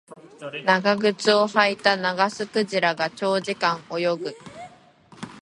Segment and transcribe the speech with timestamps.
[0.65, 4.35] 長靴を履いたナガスクジラが長時間泳ぐ